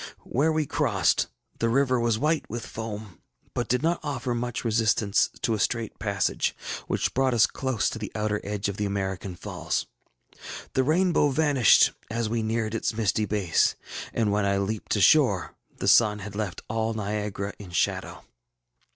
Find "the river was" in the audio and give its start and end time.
1.59-2.17